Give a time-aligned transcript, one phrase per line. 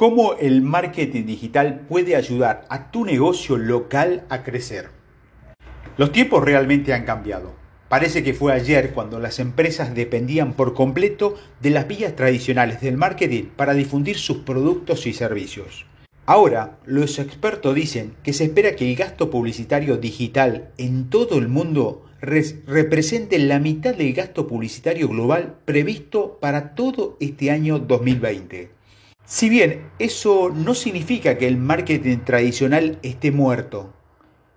[0.00, 4.88] ¿Cómo el marketing digital puede ayudar a tu negocio local a crecer?
[5.98, 7.52] Los tiempos realmente han cambiado.
[7.90, 12.96] Parece que fue ayer cuando las empresas dependían por completo de las vías tradicionales del
[12.96, 15.84] marketing para difundir sus productos y servicios.
[16.24, 21.48] Ahora, los expertos dicen que se espera que el gasto publicitario digital en todo el
[21.48, 28.79] mundo represente la mitad del gasto publicitario global previsto para todo este año 2020.
[29.30, 33.94] Si bien eso no significa que el marketing tradicional esté muerto,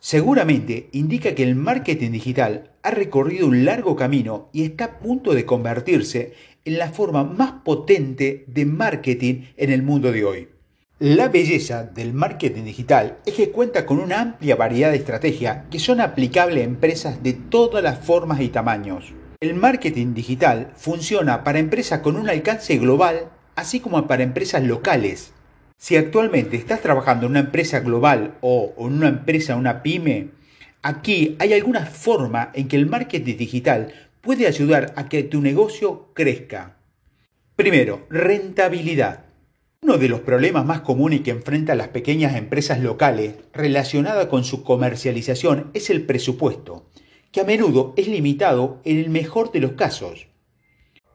[0.00, 5.34] seguramente indica que el marketing digital ha recorrido un largo camino y está a punto
[5.34, 6.32] de convertirse
[6.64, 10.48] en la forma más potente de marketing en el mundo de hoy.
[10.98, 15.78] La belleza del marketing digital es que cuenta con una amplia variedad de estrategias que
[15.78, 19.14] son aplicables a empresas de todas las formas y tamaños.
[19.38, 25.32] El marketing digital funciona para empresas con un alcance global así como para empresas locales.
[25.78, 30.28] Si actualmente estás trabajando en una empresa global o en una empresa, una pyme,
[30.82, 36.10] aquí hay alguna forma en que el marketing digital puede ayudar a que tu negocio
[36.14, 36.76] crezca.
[37.56, 39.24] Primero, rentabilidad.
[39.82, 44.62] Uno de los problemas más comunes que enfrentan las pequeñas empresas locales relacionada con su
[44.62, 46.86] comercialización es el presupuesto,
[47.30, 50.26] que a menudo es limitado en el mejor de los casos.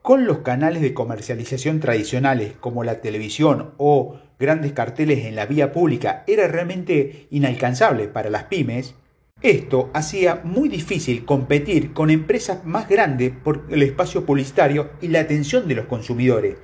[0.01, 5.71] Con los canales de comercialización tradicionales como la televisión o grandes carteles en la vía
[5.71, 8.95] pública era realmente inalcanzable para las pymes,
[9.43, 15.19] esto hacía muy difícil competir con empresas más grandes por el espacio publicitario y la
[15.19, 16.57] atención de los consumidores.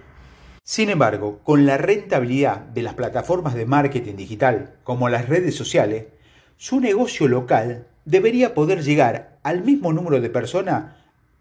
[0.64, 6.08] Sin embargo, con la rentabilidad de las plataformas de marketing digital como las redes sociales,
[6.56, 10.96] su negocio local debería poder llegar al mismo número de personas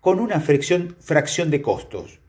[0.07, 2.21] con una fracción, de costos.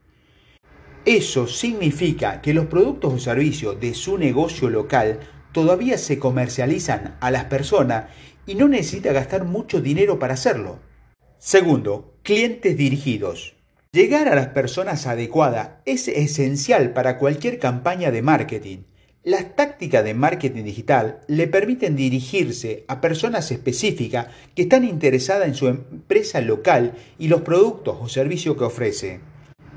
[1.04, 5.20] Eso significa que los productos o servicios de su negocio local
[5.52, 8.06] todavía se comercializan a las personas
[8.46, 10.80] y no necesita gastar mucho dinero para hacerlo.
[11.38, 13.54] Segundo, clientes dirigidos.
[13.92, 18.78] Llegar a las personas adecuadas es esencial para cualquier campaña de marketing.
[19.24, 25.56] Las tácticas de marketing digital le permiten dirigirse a personas específicas que están interesadas en
[25.56, 29.20] su empresa local y los productos o servicios que ofrece.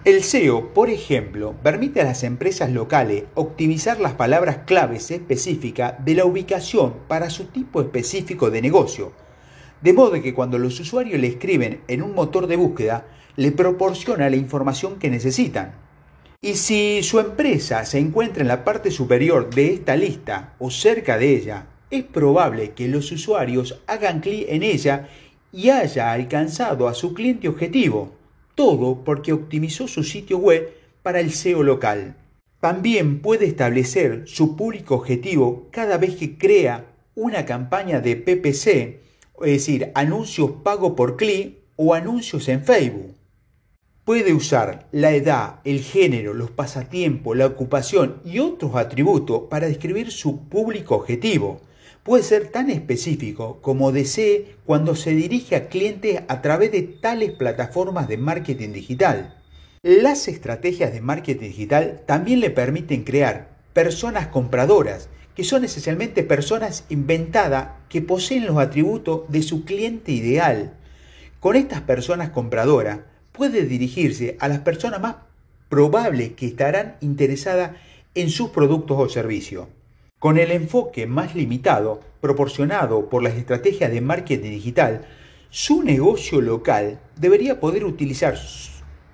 [0.06, 6.14] El SEO, por ejemplo, permite a las empresas locales optimizar las palabras claves específicas de
[6.14, 9.12] la ubicación para su tipo específico de negocio,
[9.82, 14.30] de modo que cuando los usuarios le escriben en un motor de búsqueda, le proporciona
[14.30, 15.74] la información que necesitan.
[16.44, 21.20] Y si su empresa se encuentra en la parte superior de esta lista o cerca
[21.20, 25.08] de ella, es probable que los usuarios hagan clic en ella
[25.52, 28.14] y haya alcanzado a su cliente objetivo,
[28.56, 32.16] todo porque optimizó su sitio web para el SEO local.
[32.60, 38.68] También puede establecer su público objetivo cada vez que crea una campaña de PPC,
[39.44, 43.21] es decir, anuncios pago por clic o anuncios en Facebook.
[44.06, 50.10] Puede usar la edad, el género, los pasatiempos, la ocupación y otros atributos para describir
[50.12, 51.62] su público objetivo.
[52.02, 57.32] Puede ser tan específico como desee cuando se dirige a clientes a través de tales
[57.34, 59.38] plataformas de marketing digital.
[59.84, 66.86] Las estrategias de marketing digital también le permiten crear personas compradoras, que son esencialmente personas
[66.90, 70.74] inventadas que poseen los atributos de su cliente ideal.
[71.40, 75.16] Con estas personas compradoras, puede dirigirse a las personas más
[75.70, 77.72] probables que estarán interesadas
[78.14, 79.68] en sus productos o servicios.
[80.20, 85.08] Con el enfoque más limitado proporcionado por las estrategias de marketing digital,
[85.50, 88.38] su negocio local debería poder utilizar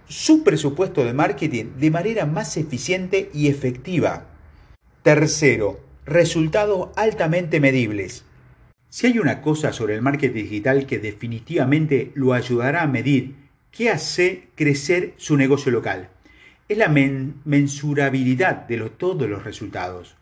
[0.07, 4.25] su presupuesto de marketing de manera más eficiente y efectiva.
[5.03, 8.25] Tercero, resultados altamente medibles.
[8.89, 13.89] Si hay una cosa sobre el marketing digital que definitivamente lo ayudará a medir ¿Qué
[13.89, 16.09] hace crecer su negocio local?
[16.67, 20.15] Es la mensurabilidad de todos los resultados.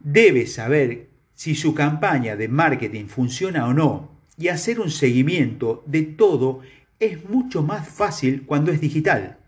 [0.00, 6.02] Debe saber si su campaña de marketing funciona o no y hacer un seguimiento de
[6.02, 6.60] todo
[6.98, 9.38] es mucho más fácil cuando es digital.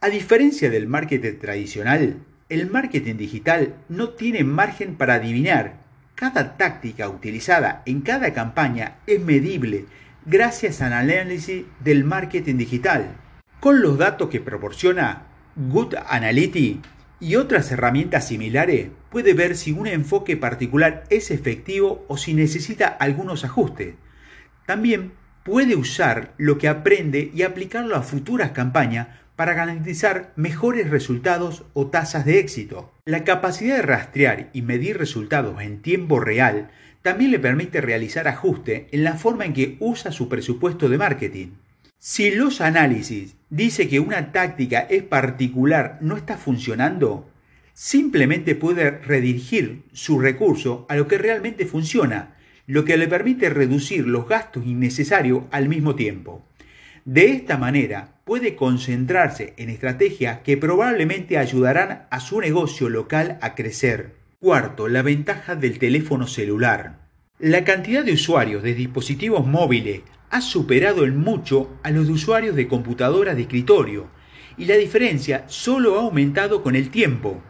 [0.00, 2.16] A diferencia del marketing tradicional,
[2.48, 5.84] el marketing digital no tiene margen para adivinar.
[6.14, 9.86] Cada táctica utilizada en cada campaña es medible
[10.26, 13.16] gracias al análisis del marketing digital.
[13.60, 16.86] Con los datos que proporciona Good Analytics
[17.20, 22.88] y otras herramientas similares, puede ver si un enfoque particular es efectivo o si necesita
[22.88, 23.94] algunos ajustes.
[24.66, 25.12] También
[25.44, 29.06] puede usar lo que aprende y aplicarlo a futuras campañas
[29.36, 32.90] para garantizar mejores resultados o tasas de éxito.
[33.04, 36.70] La capacidad de rastrear y medir resultados en tiempo real
[37.02, 41.48] también le permite realizar ajuste en la forma en que usa su presupuesto de marketing.
[41.98, 47.30] Si los análisis dice que una táctica es particular no está funcionando,
[47.74, 52.34] simplemente puede redirigir su recurso a lo que realmente funciona,
[52.66, 56.44] lo que le permite reducir los gastos innecesarios al mismo tiempo.
[57.06, 63.54] De esta manera puede concentrarse en estrategias que probablemente ayudarán a su negocio local a
[63.54, 64.16] crecer.
[64.40, 67.06] Cuarto, la ventaja del teléfono celular.
[67.38, 70.00] La cantidad de usuarios de dispositivos móviles
[70.30, 74.10] ha superado en mucho a los de usuarios de computadoras de escritorio
[74.58, 77.40] y la diferencia solo ha aumentado con el tiempo.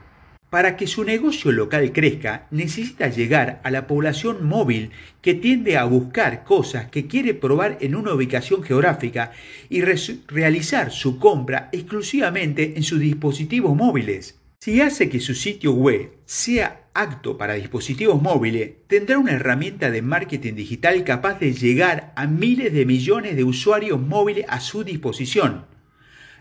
[0.51, 4.91] Para que su negocio local crezca, necesita llegar a la población móvil
[5.21, 9.33] que tiende a buscar cosas que quiere probar en una ubicación geográfica
[9.69, 14.39] y realizar su compra exclusivamente en sus dispositivos móviles.
[14.61, 20.01] Si hace que su sitio web sea apto para dispositivos móviles, tendrá una herramienta de
[20.01, 25.67] marketing digital capaz de llegar a miles de millones de usuarios móviles a su disposición.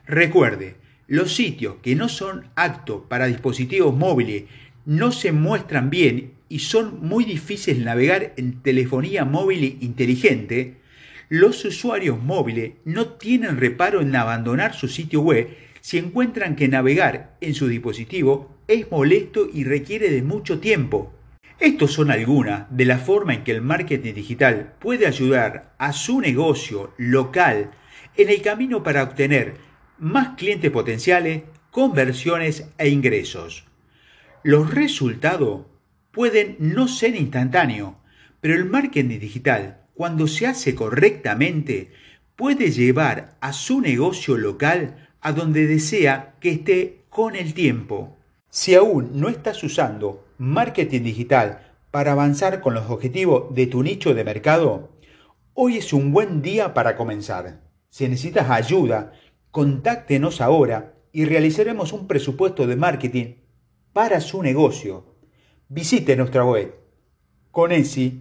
[0.06, 0.76] Recuerde,
[1.08, 4.44] los sitios que no son aptos para dispositivos móviles
[4.86, 10.76] no se muestran bien y son muy difíciles de navegar en telefonía móvil inteligente,
[11.30, 15.50] los usuarios móviles no tienen reparo en abandonar su sitio web
[15.82, 21.14] si encuentran que navegar en su dispositivo es molesto y requiere de mucho tiempo.
[21.60, 26.20] Estos son algunas de la forma en que el marketing digital puede ayudar a su
[26.20, 27.72] negocio local
[28.18, 29.56] en el camino para obtener
[29.98, 33.66] más clientes potenciales, conversiones e ingresos.
[34.44, 35.66] Los resultados
[36.12, 37.94] pueden no ser instantáneos,
[38.40, 41.92] pero el marketing digital, cuando se hace correctamente,
[42.36, 48.18] puede llevar a su negocio local a donde desea que esté con el tiempo.
[48.50, 54.14] Si aún no estás usando marketing digital para avanzar con los objetivos de tu nicho
[54.14, 54.92] de mercado,
[55.54, 57.62] hoy es un buen día para comenzar.
[57.90, 59.14] Si necesitas ayuda,
[59.56, 63.36] Contáctenos ahora y realizaremos un presupuesto de marketing
[63.94, 65.06] para su negocio.
[65.70, 66.76] Visite nuestra web
[67.52, 68.16] conesi.com.ar.